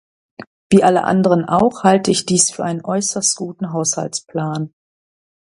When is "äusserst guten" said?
2.83-3.71